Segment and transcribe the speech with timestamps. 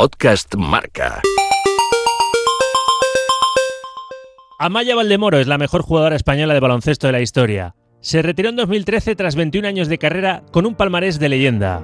[0.00, 1.20] Podcast Marca.
[4.58, 7.74] Amaya Valdemoro es la mejor jugadora española de baloncesto de la historia.
[8.00, 11.82] Se retiró en 2013 tras 21 años de carrera con un palmarés de leyenda.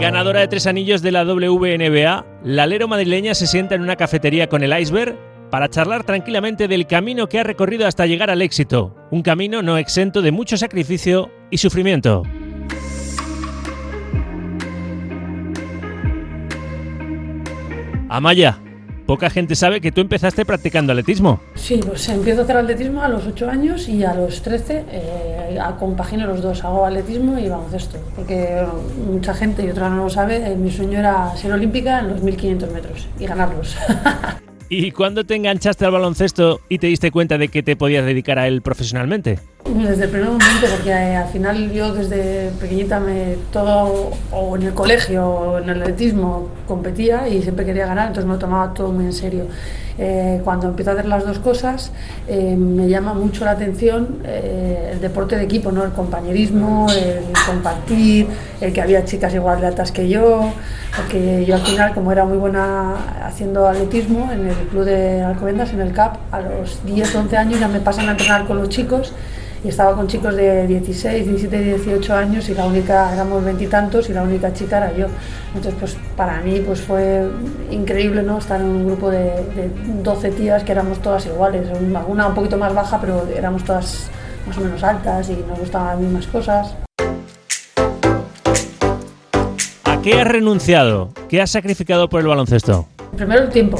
[0.00, 4.48] Ganadora de tres anillos de la WNBA, la alero madrileña se sienta en una cafetería
[4.48, 5.16] con el iceberg
[5.52, 9.78] para charlar tranquilamente del camino que ha recorrido hasta llegar al éxito, un camino no
[9.78, 12.24] exento de mucho sacrificio y sufrimiento.
[18.08, 18.58] Amaya,
[19.06, 21.40] poca gente sabe que tú empezaste practicando atletismo.
[21.54, 25.58] Sí, pues empiezo a hacer atletismo a los 8 años y a los 13 eh,
[25.78, 28.64] compagino los dos, hago atletismo y baloncesto, porque
[29.06, 32.22] mucha gente y otra no lo sabe, eh, mi sueño era ser olímpica en los
[32.22, 33.76] 1500 metros y ganarlos.
[34.70, 38.38] ¿Y cuándo te enganchaste al baloncesto y te diste cuenta de que te podías dedicar
[38.38, 39.38] a él profesionalmente?
[39.74, 44.62] Desde el primer momento, porque eh, al final yo desde pequeñita me todo, o en
[44.62, 48.72] el colegio o en el atletismo, competía y siempre quería ganar, entonces me lo tomaba
[48.72, 49.44] todo muy en serio.
[49.98, 51.92] Eh, cuando empiezo a hacer las dos cosas,
[52.28, 55.84] eh, me llama mucho la atención el deporte de equipo, ¿no?
[55.84, 58.26] el compañerismo, el compartir,
[58.62, 60.50] el que había chicas igual de altas que yo,
[60.96, 65.72] porque yo al final, como era muy buena haciendo atletismo en el club de Alcobendas,
[65.74, 68.70] en el CAP, a los 10, 11 años ya me pasan a entrenar con los
[68.70, 69.12] chicos
[69.64, 74.12] y estaba con chicos de 16, 17, 18 años y la única, éramos veintitantos y,
[74.12, 75.06] la única chica era yo.
[75.48, 77.28] Entonces, pues para mí pues fue
[77.70, 78.38] increíble ¿no?
[78.38, 79.70] estar en un grupo de, de
[80.02, 81.68] 12 tías que éramos todas iguales,
[82.06, 84.10] una un poquito más baja, pero éramos todas
[84.46, 86.74] más o menos altas y nos gustaban las mismas cosas.
[89.84, 91.10] ¿A qué has renunciado?
[91.28, 92.86] ¿Qué has sacrificado por el baloncesto?
[93.16, 93.78] Primero el tiempo,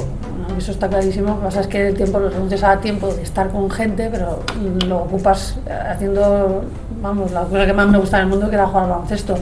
[0.58, 1.30] eso está clarísimo.
[1.30, 4.08] Lo que pasa es que el tiempo lo renuncias a tiempo de estar con gente,
[4.10, 4.40] pero
[4.86, 6.64] lo ocupas eh, haciendo,
[7.00, 9.36] vamos, la cosa que más me gusta en el mundo, que era jugar al baloncesto.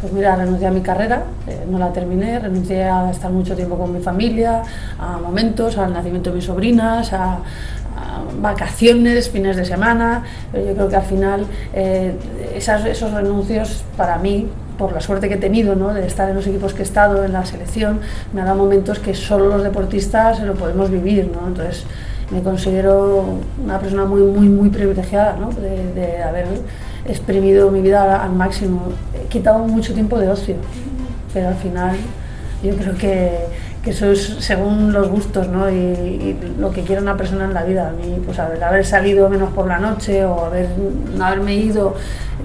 [0.00, 3.78] Pues mira, renuncié a mi carrera, eh, no la terminé, renuncié a estar mucho tiempo
[3.78, 4.62] con mi familia,
[4.98, 7.38] a momentos, al nacimiento de mis sobrinas, a,
[8.40, 12.14] vacaciones, fines de semana, pero yo creo que al final eh,
[12.54, 14.48] esos renuncios para mí
[14.78, 15.92] por la suerte que he tenido ¿no?
[15.94, 18.00] de estar en los equipos que he estado, en la selección,
[18.32, 21.30] me ha dado momentos que solo los deportistas lo podemos vivir.
[21.32, 21.46] ¿no?
[21.46, 21.84] Entonces
[22.30, 23.24] me considero
[23.62, 25.50] una persona muy, muy, muy privilegiada ¿no?
[25.50, 26.46] de, de, haber
[27.06, 28.82] exprimido mi vida al máximo.
[29.14, 30.56] He quitado mucho tiempo de ocio,
[31.32, 31.96] pero al final
[32.62, 33.30] yo creo que,
[33.84, 35.70] que eso es según los gustos ¿no?
[35.70, 37.88] y, lo que quiere una persona en la vida.
[37.88, 40.68] A mí, pues haber salido menos por la noche o haber,
[41.14, 41.94] no haberme ido,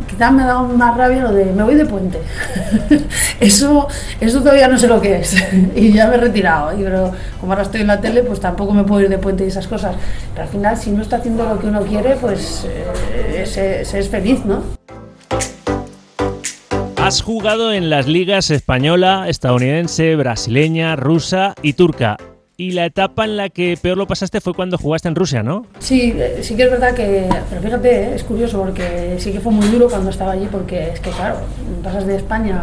[0.08, 2.20] quizás me ha dado más rabia lo de me voy de puente.
[3.40, 3.88] eso,
[4.20, 5.36] eso todavía no sé lo que es
[5.76, 6.78] y ya me he retirado.
[6.78, 9.46] Y, pero como ahora estoy en la tele, pues tampoco me puedo ir de puente
[9.46, 9.96] y esas cosas.
[10.34, 14.00] Pero al final, si no está haciendo lo que uno quiere, pues eh, se, se
[14.00, 14.79] es feliz, ¿no?
[17.10, 22.18] Has jugado en las ligas española, estadounidense, brasileña, rusa y turca.
[22.60, 25.66] Y la etapa en la que peor lo pasaste fue cuando jugaste en Rusia, ¿no?
[25.80, 29.40] Sí, eh, sí que es verdad que, pero fíjate, eh, es curioso porque sí que
[29.40, 31.38] fue muy duro cuando estaba allí porque es que claro,
[31.82, 32.62] pasas de España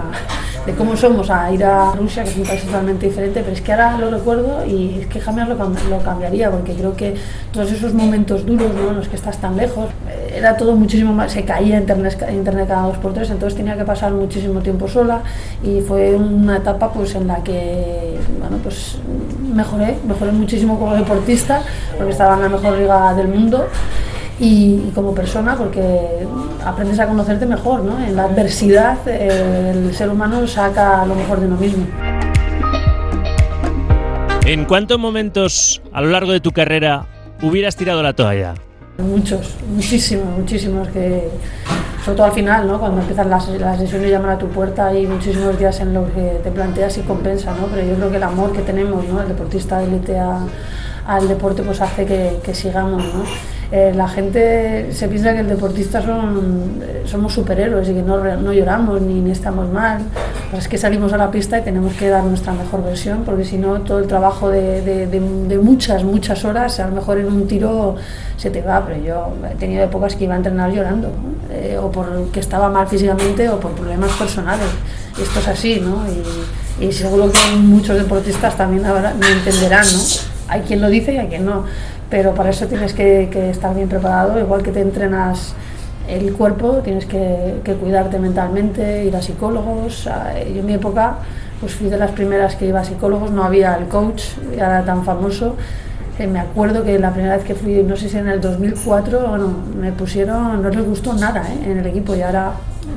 [0.66, 3.62] de cómo somos a ir a Rusia, que es un país totalmente diferente, pero es
[3.62, 7.14] que ahora lo recuerdo y es que jamás lo, lo cambiaría, porque creo que
[7.52, 8.90] todos esos momentos duros ¿no?
[8.90, 12.66] en los que estás tan lejos, eh, era todo muchísimo más, se caía internet, internet
[12.68, 15.22] cada dos por tres, entonces tenía que pasar muchísimo tiempo sola
[15.62, 18.98] y fue una etapa pues en la que, bueno, pues
[19.54, 21.62] mejoré, mejoré muchísimo como deportista,
[21.96, 23.66] porque estaba en la mejor liga del mundo
[24.38, 26.26] y, como persona porque
[26.64, 28.02] aprendes a conocerte mejor, ¿no?
[28.04, 31.86] En la adversidad eh, el ser humano saca lo mejor de uno mismo.
[34.44, 37.06] ¿En cuántos momentos a lo largo de tu carrera
[37.42, 38.54] hubieras tirado la toalla?
[38.98, 41.28] Muchos, muchísimos, muchísimos que
[42.06, 42.78] sobre todo al final, ¿no?
[42.78, 46.38] cuando empiezan las, las lesiones llaman a tu puerta hay muchísimos días en los que
[46.40, 47.66] te planteas y compensa, ¿no?
[47.66, 49.20] pero yo creo que el amor que tenemos, ¿no?
[49.20, 53.02] el deportista de élite al deporte pues hace que, que sigamos.
[53.12, 53.24] ¿no?
[53.72, 58.22] Eh, la gente se piensa que el deportista son, eh, somos superhéroes y que no,
[58.36, 60.02] no lloramos ni, ni, estamos mal.
[60.56, 63.58] es que salimos a la pista y tenemos que dar nuestra mejor versión, porque si
[63.58, 67.96] no, todo el trabajo de, de, muchas, muchas horas, a lo mejor en un tiro
[68.36, 68.84] se te va.
[68.86, 71.10] Pero yo he tenido épocas que iba a entrenar llorando,
[71.50, 74.68] eh, o porque estaba mal físicamente o por problemas personales.
[75.20, 76.04] Esto es así, ¿no?
[76.06, 79.98] Y, y seguro que muchos deportistas también ahora me entenderán, ¿no?
[80.48, 81.64] Hay quien lo dice y hay quien no
[82.10, 85.54] pero para eso tienes que, estar bien preparado, igual que te entrenas
[86.08, 90.04] el cuerpo, tienes que, cuidarte mentalmente, ir a psicólogos.
[90.04, 91.18] Yo en mi época
[91.60, 94.22] pues fui de las primeras que iba a psicólogos, no había el coach,
[94.54, 95.56] era tan famoso.
[96.18, 99.28] Eh, me acuerdo que la primera vez que fui, no sé si en el 2004,
[99.28, 101.70] bueno, me pusieron, no les gustó nada ¿eh?
[101.70, 102.52] en el equipo y ahora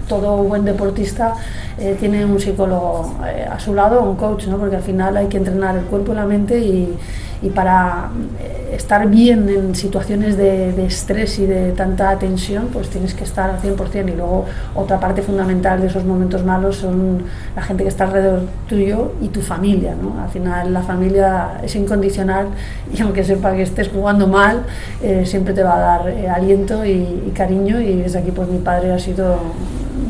[0.07, 1.35] todo buen deportista
[1.77, 4.57] eh, tiene un psicólogo eh, a su lado, un coach, ¿no?
[4.57, 6.97] porque al final hay que entrenar el cuerpo y la mente y,
[7.41, 8.09] y para
[8.41, 13.24] eh, estar bien en situaciones de, de, estrés y de tanta tensión, pues tienes que
[13.24, 14.09] estar al 100%.
[14.09, 14.45] Y luego
[14.75, 17.24] otra parte fundamental de esos momentos malos son
[17.56, 19.95] la gente que está alrededor tuyo y tu familia.
[19.95, 20.21] ¿no?
[20.21, 22.47] Al final la familia es incondicional
[22.94, 24.63] y aunque sepa que estés jugando mal,
[25.01, 28.50] eh, siempre te va a dar eh, aliento y, y, cariño y desde aquí pues
[28.50, 29.38] mi padre ha sido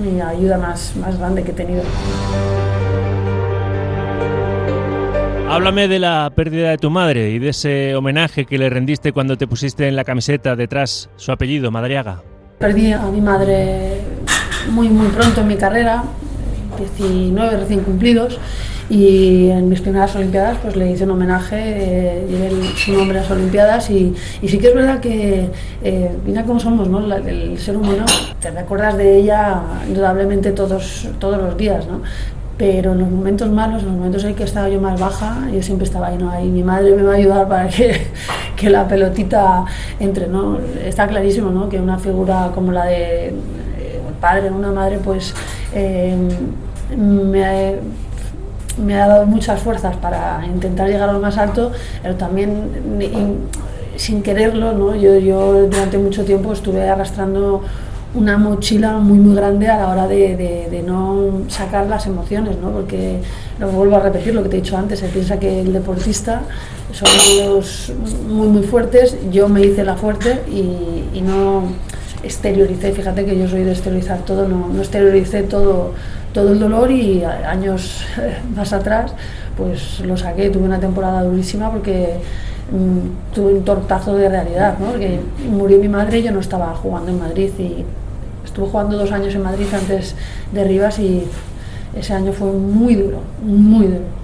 [0.01, 1.83] mi ayuda más, más grande que he tenido.
[5.49, 9.35] Háblame de la pérdida de tu madre y de ese homenaje que le rendiste cuando
[9.35, 12.21] te pusiste en la camiseta detrás su apellido, Madriaga.
[12.59, 14.01] Perdí a mi madre
[14.69, 16.03] muy muy pronto en mi carrera,
[16.77, 18.39] 19 recién cumplidos,
[18.91, 23.21] y en mis primeras Olimpiadas pues le hice un homenaje, eh, llevé su nombre a
[23.21, 24.13] las Olimpiadas y,
[24.43, 25.49] y, sí que es verdad que,
[25.83, 26.99] eh, mira cómo somos, ¿no?
[26.99, 28.05] La, el ser humano,
[28.39, 32.01] te recuerdas de ella indudablemente todos, todos los días, ¿no?
[32.59, 35.63] Pero en los momentos malos, en los momentos en que estaba yo más baja, yo
[35.63, 36.29] siempre estaba ahí, ¿no?
[36.29, 38.07] Ahí mi madre me va a ayudar para que,
[38.57, 39.63] que la pelotita
[39.97, 40.59] entre, ¿no?
[40.83, 41.69] Está clarísimo, ¿no?
[41.69, 45.33] Que una figura como la de eh, un padre, una madre, pues
[45.73, 46.17] eh,
[46.97, 47.75] me, ha,
[48.77, 51.71] me ha dado muchas fuerzas para intentar llegar a lo más alto,
[52.03, 52.71] pero también
[53.95, 54.95] sin quererlo, ¿no?
[54.95, 57.61] Yo, yo durante mucho tiempo estuve arrastrando
[58.13, 62.71] una mochila muy muy grande a la hora de, de, no sacar las emociones, ¿no?
[62.71, 63.19] porque
[63.59, 66.41] lo vuelvo a repetir lo que te he dicho antes, se piensa que el deportista
[66.91, 67.07] son
[67.47, 67.91] los
[68.27, 71.63] muy muy fuertes, yo me hice la fuerte y, y, no
[72.23, 75.93] exterioricé, fíjate que yo soy de exteriorizar todo, no, no exterioricé todo,
[76.33, 78.03] todo el dolor y años
[78.55, 79.13] más atrás
[79.55, 82.17] pues lo saqué, tuve una temporada durísima porque
[82.71, 84.87] mmm, tuve un tortazo de realidad, ¿no?
[84.91, 85.19] porque
[85.49, 87.85] murió mi madre y yo no estaba jugando en Madrid y
[88.45, 90.15] estuve jugando dos años en Madrid antes
[90.51, 91.25] de Rivas y
[91.95, 94.19] ese año fue muy duro, muy duro.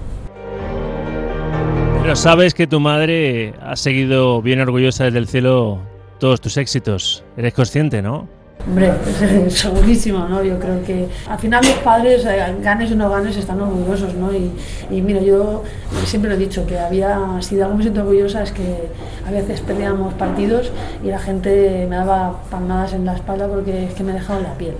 [2.01, 5.80] Pero sabes que tu madre ha seguido bien orgullosa desde el cielo
[6.19, 7.24] todos tus éxitos.
[7.36, 8.27] Eres consciente, ¿no?
[8.67, 8.91] Hombre,
[9.50, 10.44] segurísimo, ¿no?
[10.44, 14.31] Yo creo que al final los padres, eh, ganes o no ganes, están orgullosos, ¿no?
[14.33, 15.63] Y, mira, yo
[16.06, 18.89] siempre lo he dicho, que había, si de algo me siento orgullosa es que
[19.27, 20.71] a veces perdíamos partidos
[21.03, 24.53] y la gente me daba palmadas en la espalda porque es que me dejaba la
[24.56, 24.75] piel.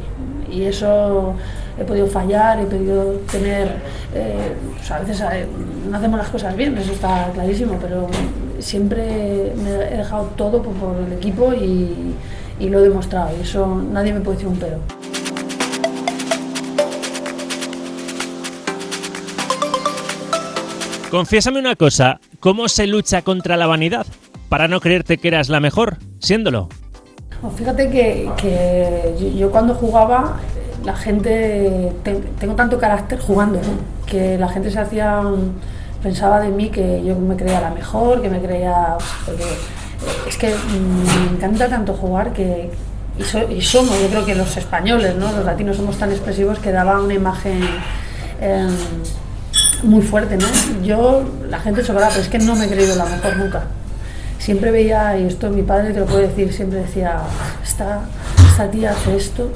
[0.51, 1.35] Y eso
[1.79, 3.67] he podido fallar, he podido tener,
[4.15, 5.45] eh, pues a veces eh,
[5.89, 8.07] no hacemos las cosas bien, eso está clarísimo, pero
[8.57, 12.15] siempre me he dejado todo por, por el equipo y
[12.60, 14.80] y lo he demostrado y eso nadie me puede decir un pero.
[21.12, 24.06] Confiésame una cosa, ¿cómo se lucha contra la vanidad?
[24.50, 26.68] Para no creerte que eras la mejor, siéndolo.
[27.42, 30.38] Oh, fíjate que, que yo, cuando jugaba,
[30.84, 33.96] la gente, te, tengo tanto carácter jugando, ¿no?
[34.06, 35.22] que la gente se hacía,
[36.02, 38.98] pensaba de mí que yo me creía la mejor, que me creía...
[39.25, 39.44] Porque,
[40.27, 42.71] es que me encanta tanto jugar que
[43.18, 45.31] y, so, y, somos, yo creo que los españoles, ¿no?
[45.31, 47.62] los latinos somos tan expresivos que daba una imagen
[48.42, 48.68] eh,
[49.83, 50.38] muy fuerte.
[50.38, 50.47] ¿no?
[50.83, 53.63] Yo, la gente chocolate, pero es que no me he creído la mejor nunca.
[54.38, 57.19] Siempre veía, y esto mi padre te lo puede decir, siempre decía,
[57.63, 58.01] esta,
[58.50, 59.50] esta tía hace esto,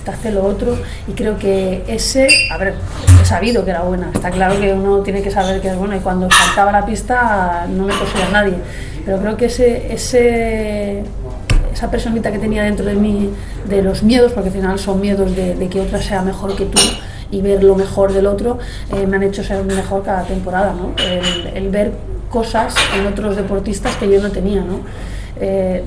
[0.00, 0.76] esta hace lo otro,
[1.06, 2.74] y creo que ese, a ver,
[3.22, 5.96] he sabido que era buena, está claro que uno tiene que saber que es buena,
[5.96, 8.56] y cuando saltaba la pista no me cosía a nadie
[9.04, 11.02] pero creo que ese, ese,
[11.72, 13.30] esa personita que tenía dentro de mí,
[13.68, 16.66] de los miedos, porque al final son miedos de, de que otra sea mejor que
[16.66, 16.78] tú
[17.30, 18.58] y ver lo mejor del otro,
[18.94, 20.92] eh, me han hecho ser mejor cada temporada, ¿no?
[21.02, 21.92] El, el, ver
[22.28, 24.80] cosas en otros deportistas que yo no tenía, ¿no?
[25.40, 25.82] Eh,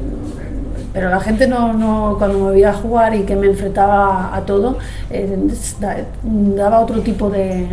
[0.93, 4.77] pero la gente no, no, cuando me veía jugar y que me enfrentaba a todo,
[5.09, 5.37] eh,
[6.23, 7.67] daba otro tipo de,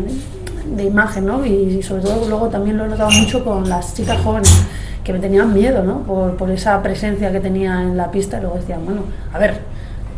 [0.75, 1.45] de imagen, ¿no?
[1.45, 4.65] Y, sobre todo luego también lo he notado mucho con las chicas jóvenes
[5.05, 6.01] que me tenían miedo, ¿no?
[6.01, 9.59] Por, por, esa presencia que tenía en la pista y luego decían, bueno, a ver,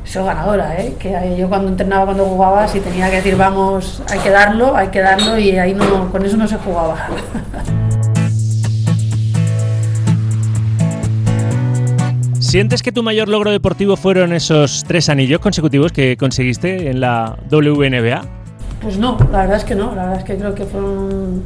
[0.04, 0.94] soy ganadora, ¿eh?
[0.98, 4.88] Que yo cuando entrenaba, cuando jugaba, si tenía que decir, vamos, hay que darlo, hay
[4.88, 6.96] que darlo y ahí no, con eso no se jugaba.
[12.52, 17.38] ¿Sientes que tu mayor logro deportivo fueron esos tres anillos consecutivos que conseguiste en la
[17.50, 18.26] WNBA?
[18.82, 21.44] Pues no, la verdad es que no, la verdad es que creo que fueron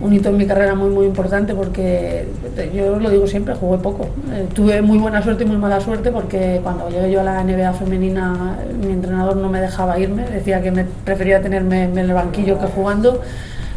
[0.00, 2.26] un hito en mi carrera muy muy importante porque
[2.74, 4.08] yo lo digo siempre, jugué poco.
[4.32, 7.44] Eh, tuve muy buena suerte y muy mala suerte porque cuando llegué yo a la
[7.44, 12.14] NBA femenina mi entrenador no me dejaba irme, decía que me prefería tenerme en el
[12.14, 13.20] banquillo que jugando.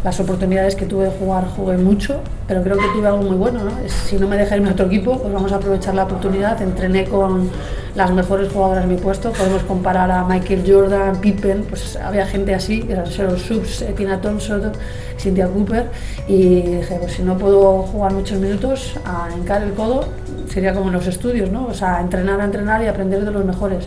[0.03, 3.63] Las oportunidades que tuve de jugar jugué mucho, pero creo que tuve algo muy bueno.
[3.65, 3.71] ¿no?
[3.87, 6.61] Si no me deja irme a otro equipo, pues vamos a aprovechar la oportunidad.
[6.61, 7.49] Entrené con
[7.95, 9.33] las mejores jugadoras de mi puesto.
[9.33, 14.71] Podemos comparar a Michael Jordan, Pippen, pues había gente así, eran solo subs, Tina Thompson,
[15.17, 15.87] Cynthia Cooper.
[16.27, 20.05] Y dije, pues si no puedo jugar muchos minutos, a encar el codo
[20.49, 21.67] sería como en los estudios, ¿no?
[21.67, 23.85] O sea, entrenar entrenar y aprender de los mejores.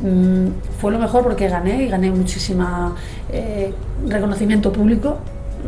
[0.00, 2.94] Mm, fue lo mejor porque gané y gané muchísima
[3.32, 3.72] eh,
[4.06, 5.18] reconocimiento público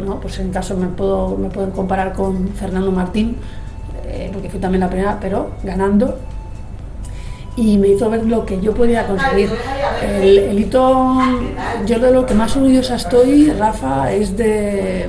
[0.04, 0.20] ¿no?
[0.20, 3.36] Pues en caso me, puedo, me pueden comparar con Fernando Martín,
[4.06, 6.18] eh, porque fui también la primera, pero ganando.
[7.56, 9.50] Y me hizo ver lo que yo podía conseguir.
[10.02, 11.18] El, el hito,
[11.86, 15.08] yo de lo que más orgullosa estoy, Rafa, es de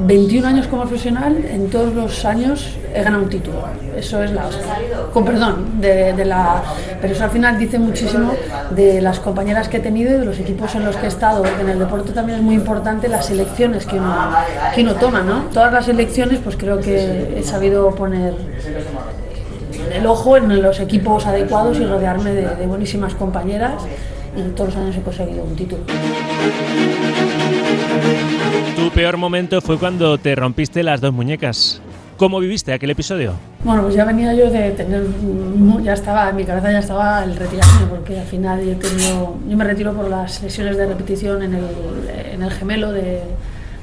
[0.00, 3.58] 21 años como profesional, en todos los años he ganado un título.
[3.94, 4.48] Eso es la
[5.12, 6.62] Con perdón, de, la,
[7.00, 8.32] pero eso al final dice muchísimo
[8.70, 11.44] de las compañeras que he tenido y de los equipos en los que he estado.
[11.60, 14.14] En el deporte también es muy importante las elecciones que uno,
[14.74, 15.44] que uno toma, ¿no?
[15.52, 18.34] Todas las elecciones, pues creo que he sabido poner
[19.92, 23.82] el ojo en los equipos adecuados y rodearme de, de buenísimas compañeras
[24.36, 25.82] y todos los años he conseguido un título.
[28.76, 31.80] Tu peor momento fue cuando te rompiste las dos muñecas.
[32.16, 33.34] ¿Cómo viviste aquel episodio?
[33.62, 35.04] Bueno, pues ya venía yo de tener,
[35.82, 39.36] ya estaba, en mi cabeza ya estaba el retirarme, porque al final yo, he tenido,
[39.46, 41.64] yo me retiro por las lesiones de repetición en el,
[42.32, 43.20] en el gemelo de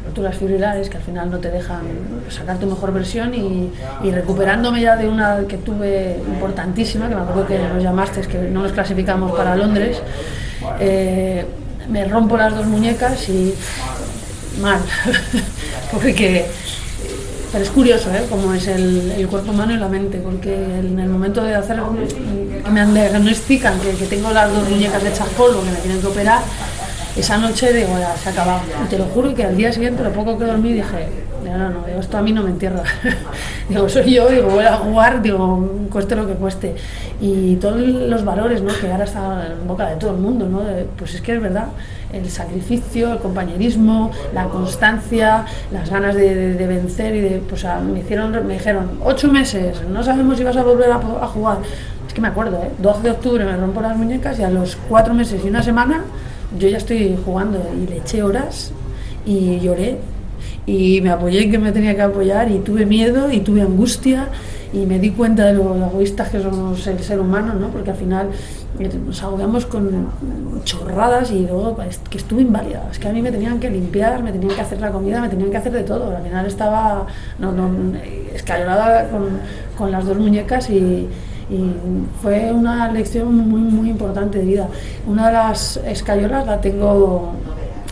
[0.08, 1.82] roturas fibrilares que al final no te dejan
[2.30, 3.72] sacar tu mejor versión y,
[4.12, 8.63] recuperándome ya de una que tuve importantísima, que me acuerdo que nos llamaste, que no
[8.63, 10.02] nos clasificamos para Londres,
[10.80, 11.46] eh,
[11.88, 13.54] me rompo las dos muñecas y
[14.60, 14.80] mal,
[15.92, 16.48] porque
[17.53, 18.25] pero es curioso ¿eh?
[18.31, 22.72] cómo es el, cuerpo humano y la mente, porque en el momento de hacer que
[22.72, 26.41] me diagnostican que, tengo las dos muñecas hechas polvo, que me tienen que operar,
[27.15, 28.62] esa noche digo, ya se acabado.
[28.83, 31.10] Y te lo juro que al día siguiente, lo poco que dormí, dije,
[31.45, 32.81] no, no, no, esto a mí no me entierra.
[33.69, 36.74] digo, soy yo, digo, voy a jugar, digo, cueste lo que cueste.
[37.22, 38.74] Y todos los valores, ¿no?
[38.81, 40.63] Que ahora están en boca de todo el mundo, ¿no?
[40.98, 41.67] pues es que es verdad,
[42.13, 48.00] el sacrificio, el compañerismo, la constancia, las ganas de, de, vencer y de, pues me
[48.00, 51.58] hicieron, me dijeron, ocho meses, no sabemos si vas a volver a, a jugar.
[52.08, 52.72] Es que me acuerdo, ¿eh?
[52.77, 56.03] 12 de octubre me rompo las muñecas y a los cuatro meses y una semana
[56.60, 58.72] yo ya estoy jugando y le eché horas
[59.25, 59.98] y lloré
[60.65, 64.29] y me apoyé en que me tenía que apoyar y tuve miedo y tuve angustia
[64.72, 67.67] y me di cuenta de lo egoístas que somos el ser humano, ¿no?
[67.70, 68.29] porque al final
[68.80, 70.08] nos agobiamos con
[70.63, 74.24] chorradas y luego es que estuve inválida, es que a mí me tenían que limpiar,
[74.24, 77.06] me tenían que hacer la comida, me tenían que hacer de todo, al final estaba
[77.39, 79.30] no, con,
[79.77, 81.08] con las dos muñecas y,
[81.50, 81.74] y
[82.22, 84.68] fue una lección muy, muy importante de vida.
[85.06, 87.34] Una de las escayolas la tengo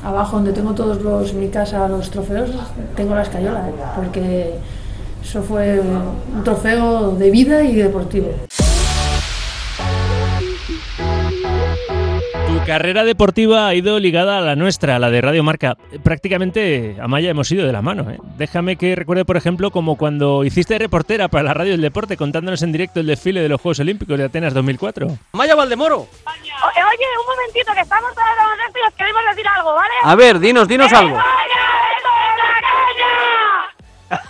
[0.04, 2.50] abajo donde tengo todos los, mi casa, los trofeos,
[2.96, 3.74] tengo la escayola, ¿eh?
[3.96, 4.54] porque
[5.24, 8.30] eso fue un trofeo de vida y deportivo.
[12.65, 15.75] Carrera deportiva ha ido ligada a la nuestra, a la de Radio Marca.
[16.03, 18.10] Prácticamente, Amaya, hemos ido de la mano.
[18.12, 18.18] ¿eh?
[18.38, 22.62] Déjame que recuerde, por ejemplo, como cuando hiciste reportera para la Radio del Deporte contándonos
[22.62, 25.08] en directo el desfile de los Juegos Olímpicos de Atenas 2004.
[25.34, 25.98] Amaya Valdemoro.
[25.98, 26.08] Oye,
[26.63, 28.27] oye, un momentito, que estamos todos
[28.68, 29.94] esto y os queremos decir algo, ¿vale?
[30.03, 31.18] A ver, dinos, dinos algo.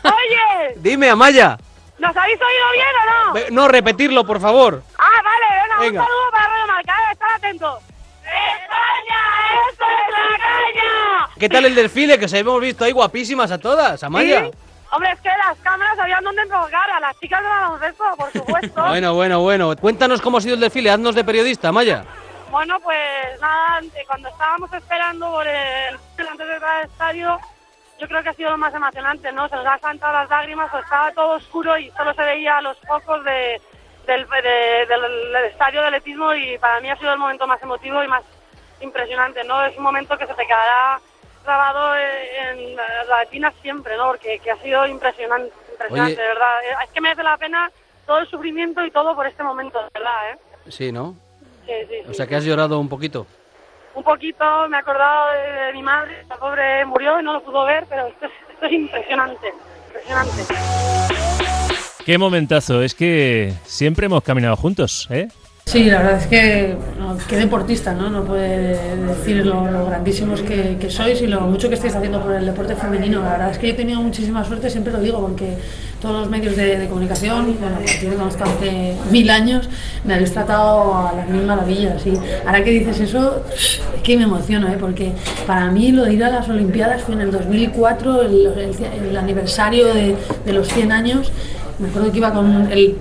[0.04, 0.76] Oye.
[0.78, 1.58] Dime, Amaya.
[2.00, 3.06] ¿Nos habéis oído bien o
[3.52, 3.62] no?
[3.62, 4.84] No, repetirlo, por favor.
[4.98, 6.02] Ah, vale, venga, venga.
[6.02, 7.91] un saludo para Radio Marca, eh, estad atentos.
[8.72, 9.70] ¡España!
[9.70, 11.30] ¡Esto es la caña!
[11.40, 12.18] ¿Qué tal el desfile?
[12.20, 14.46] Que se hemos visto ahí guapísimas a todas, Amaya.
[14.46, 14.52] ¿Sí?
[14.94, 18.84] Hombre, es que las cámaras sabían dónde enfocar a las chicas de baloncesto, por supuesto.
[18.88, 19.76] bueno, bueno, bueno.
[19.78, 22.04] Cuéntanos cómo ha sido el desfile, haznos de periodista, Amaya.
[22.50, 25.98] Bueno, pues nada, cuando estábamos esperando por el
[26.30, 27.40] antes de entrar al estadio,
[28.00, 29.48] yo creo que ha sido lo más emocionante, ¿no?
[29.48, 32.78] Se nos han saltado las lágrimas, pues estaba todo oscuro y solo se veía los
[32.82, 33.62] focos de,
[34.06, 37.62] del, de, del, del, estadio de atletismo y para mí ha sido el momento más
[37.64, 38.24] emotivo y más
[38.82, 39.64] impresionante, ¿no?
[39.66, 41.00] Es un momento que se te quedará
[41.44, 44.08] grabado en la retina siempre, ¿no?
[44.08, 46.22] Porque que ha sido impresionante, impresionante, Oye.
[46.22, 46.84] de verdad.
[46.84, 47.72] Es que merece la pena
[48.06, 50.38] todo el sufrimiento y todo por este momento, de verdad, ¿eh?
[50.70, 51.16] Sí, ¿no?
[51.66, 53.26] Sí, sí, O sea que has llorado un poquito.
[53.94, 57.44] Un poquito, me he acordado de, de, mi madre, la pobre murió y no lo
[57.44, 59.54] pudo ver, pero esto es, esto es impresionante,
[59.88, 60.54] impresionante.
[62.06, 65.28] Qué momentazo, es que siempre hemos caminado juntos, ¿eh?
[65.66, 66.76] Sí, la verdad es que
[67.28, 68.10] qué deportista, ¿no?
[68.10, 72.46] No puede decir lo, grandísimos que, sois y lo mucho que estáis haciendo por el
[72.46, 73.22] deporte femenino.
[73.24, 75.58] La verdad es que he tenido muchísima suerte, siempre lo digo, porque
[76.02, 79.70] todos los medios de, comunicación, bueno, que tiene conozco hace mil años,
[80.04, 82.06] me habéis tratado a las mil maravillas.
[82.06, 84.78] Y ahora que dices eso, es que me emociono, ¿eh?
[84.80, 85.14] porque
[85.48, 90.16] para mí lo de ir a las Olimpiadas fue en el 2004, el, aniversario de,
[90.46, 91.32] de los 100 años.
[91.80, 92.98] Me acuerdo que iba con el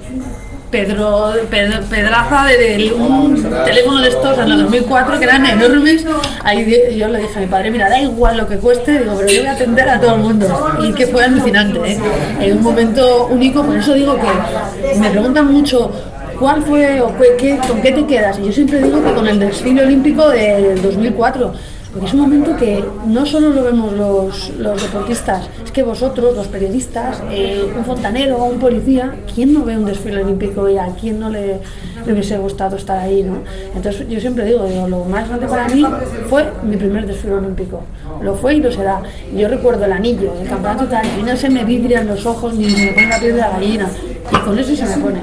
[0.71, 6.07] Pedro, Pedraza de, un teléfono de estos en el 2004 que eran enormes.
[6.45, 9.29] Ahí yo le dije a mi padre, mira, da igual lo que cueste, digo, pero
[9.29, 10.73] yo voy a atender a todo el mundo.
[10.83, 11.99] Y que fue alucinante, ¿eh?
[12.41, 15.91] en un momento único, por eso digo que me preguntan mucho
[16.39, 18.39] ¿cuál fue o qué, con qué te quedas?
[18.39, 21.53] Y yo siempre digo que con el desfile olímpico del 2004
[21.93, 26.47] porque es un momento que no solo lo vemos los, deportistas, es que vosotros, los
[26.47, 31.19] periodistas, eh, un fontanero un policía, ¿quién no ve un desfile olímpico y a quién
[31.19, 31.59] no le,
[32.07, 33.25] hubiese gustado estar ahí?
[33.25, 33.39] ¿no?
[33.75, 35.85] Entonces yo siempre digo, lo más grande para mí
[36.29, 37.83] fue mi primer desfile olímpico.
[38.23, 39.03] Lo fue y lo será.
[39.35, 42.67] Yo recuerdo el anillo, el campeonato tal, y no se me vidrian los ojos ni
[42.67, 43.89] me pone la piel de la gallina.
[44.31, 45.21] Y con eso se me pone.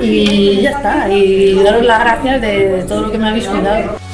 [0.00, 1.10] Y ya está.
[1.10, 4.05] Y daros las gracias de todo lo que me habéis cuidado.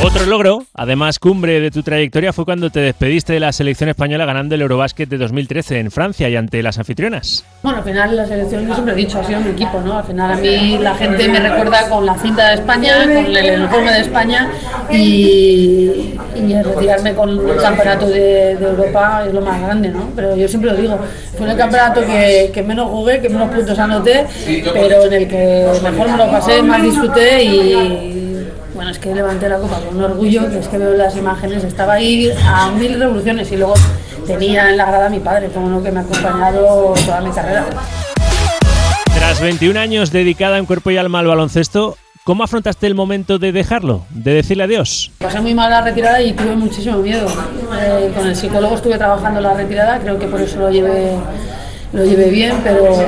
[0.00, 4.24] Otro logro, además cumbre de tu trayectoria, fue cuando te despediste de la selección española
[4.26, 7.44] ganando el Eurobásquet de 2013 en Francia y ante las anfitrionas.
[7.64, 9.98] Bueno, al final la selección, yo siempre he dicho, ha sido mi equipo, ¿no?
[9.98, 13.60] Al final a mí la gente me recuerda con la cinta de España, con el
[13.60, 14.50] uniforme de España
[14.88, 16.14] y,
[16.62, 20.10] retirarme con el campeonato de, Europa es lo más grande, ¿no?
[20.14, 20.98] Pero yo siempre lo digo,
[21.36, 24.24] fue el campeonato que, que menos jugué, que menos puntos anoté,
[24.72, 28.27] pero en el que mejor me lo pasé, más disfruté y
[28.78, 31.64] bueno, es que levanté la copa con un orgullo, que es que veo las imágenes,
[31.64, 33.74] estaba ahí a mil revoluciones y luego
[34.24, 37.30] tenía en la grada a mi padre, como uno que me ha acompañado toda mi
[37.32, 37.64] carrera.
[39.16, 43.52] Tras 21 años dedicada en cuerpo y alma al baloncesto, ¿Cómo afrontaste el momento de
[43.52, 45.10] dejarlo, de decirle adiós?
[45.16, 47.26] Pasé muy mal la retirada y tuve muchísimo miedo.
[47.80, 51.16] Eh, con el psicólogo estuve trabajando la retirada, creo que por eso lo llevé
[51.92, 53.00] lo lleve bien, pero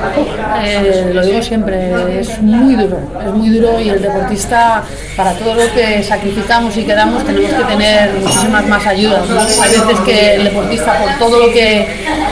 [0.64, 4.82] eh, lo digo siempre, es muy duro, es muy duro y el deportista,
[5.16, 9.22] para todo lo que sacrificamos y quedamos, tenemos que tener muchísimas más ayudas.
[9.28, 11.86] Hay veces que el deportista, por todo lo que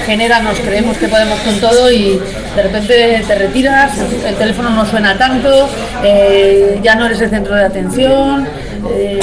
[0.06, 2.18] genera, nos creemos que podemos con todo y
[2.56, 3.92] de repente te retiras,
[4.26, 5.68] el teléfono no suena tanto,
[6.02, 8.48] eh, ya no eres el centro de atención.
[8.90, 9.20] Eh,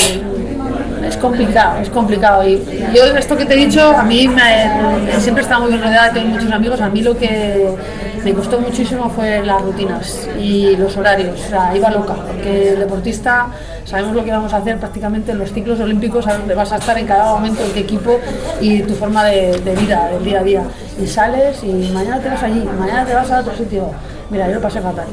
[1.28, 2.48] complicado, es complicado.
[2.48, 2.64] Y
[2.94, 6.12] yo, esto que te he dicho, a mí me, siempre he estado muy bien rodeada,
[6.12, 6.82] tengo muchos amigos.
[6.82, 7.70] A mí lo que
[8.24, 11.40] me costó muchísimo fue las rutinas y los horarios.
[11.40, 13.48] O sea, iba loca, porque el deportista
[13.86, 16.78] sabemos lo que vamos a hacer prácticamente en los ciclos olímpicos, sabes dónde vas a
[16.78, 18.20] estar en cada momento, en qué equipo
[18.60, 20.64] y tu forma de, de vida, del día a día.
[21.02, 23.92] Y sales y mañana te vas allí, mañana te vas a otro sitio.
[24.30, 25.06] Mira, yo lo pasé fatal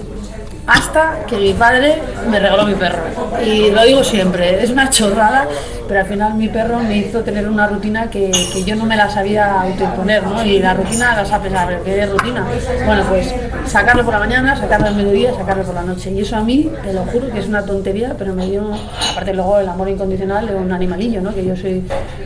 [0.66, 1.98] hasta que mi padre
[2.30, 3.02] me regaló mi perro.
[3.44, 5.46] Y lo digo siempre, es una chorrada,
[5.88, 8.30] pero al final mi perro me hizo tener una rutina que,
[8.66, 10.44] yo no me la sabía autoimponer, ¿no?
[10.44, 11.52] Y la rutina la sabes
[11.84, 12.46] ¿qué es rutina?
[12.86, 13.34] Bueno, pues
[13.66, 16.10] sacarlo por la mañana, sacarlo al mediodía, sacarlo por la noche.
[16.10, 18.70] Y eso a mí, te lo juro que es una tontería, pero me dio,
[19.12, 21.34] aparte luego el amor incondicional de un animalillo, ¿no?
[21.34, 21.84] Que yo soy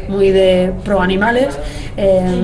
[0.08, 1.58] muy de pro animales.
[1.96, 2.42] Eh,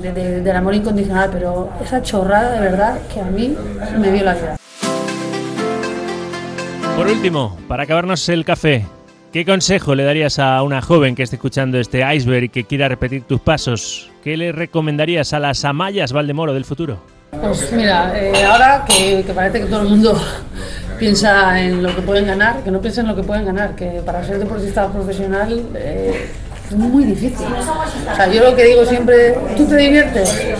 [0.00, 3.54] del amor incondicional, pero esa chorrada de verdad que a mí
[3.98, 4.56] me dio la vida.
[6.96, 8.86] Por último, para acabarnos el café,
[9.32, 12.88] ¿qué consejo le darías a una joven que esté escuchando este iceberg y que quiera
[12.88, 14.10] repetir tus pasos?
[14.22, 17.00] ¿Qué le recomendarías a las amayas Valdemoro del futuro?
[17.30, 20.20] Pues mira, eh, ahora que, parece que todo el mundo
[20.98, 24.02] piensa en lo que pueden ganar, que no piensen en lo que pueden ganar, que
[24.04, 26.28] para ser deportista profesional eh,
[26.70, 27.46] es muy difícil.
[27.46, 30.54] O sea, yo lo que digo siempre, ¿tú te diviertes?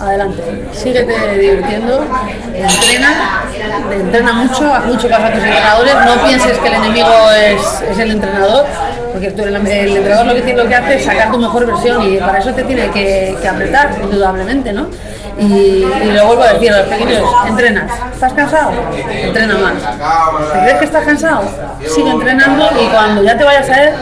[0.00, 2.04] adelante, síguete divirtiendo,
[2.52, 3.44] entrena,
[3.90, 8.10] entrena mucho, haz mucho caso a tus entrenadores, no pienses que el enemigo es, el
[8.10, 8.66] entrenador,
[9.12, 12.18] porque el, entrenador lo que, tiene, lo que hace es sacar tu mejor versión y
[12.18, 14.88] para eso te tiene que, apretar, indudablemente, ¿no?
[15.38, 17.90] Y, y, lo vuelvo a decir a los pequeños, entrenas.
[18.12, 18.70] ¿Estás cansado?
[19.10, 20.52] Entrena más.
[20.52, 21.42] ¿Te crees que estás cansado?
[21.92, 23.94] Sigue entrenando y cuando ya te vayas a ver,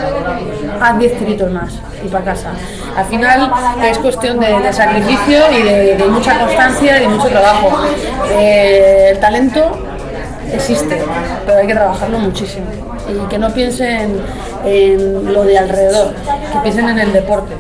[0.82, 1.72] haz 10 tiritos más
[2.04, 2.50] y para casa.
[2.96, 3.52] Al final
[3.84, 7.70] es cuestión de, sacrificio y de, mucha constancia y mucho trabajo.
[8.30, 9.70] Eh, el talento
[10.52, 11.02] existe,
[11.46, 12.66] pero hay que trabajarlo muchísimo.
[13.08, 14.20] Y que no piensen
[14.64, 17.54] en lo de alrededor, que piensen en el deporte.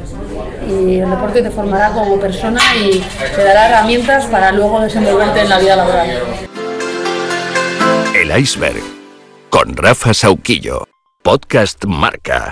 [0.68, 3.04] Y el deporte te formará como persona y
[3.34, 6.10] te dará herramientas para luego desenvolverte en la vida laboral.
[8.14, 8.82] El iceberg
[9.50, 10.86] con Rafa Sauquillo,
[11.22, 12.50] podcast Marca.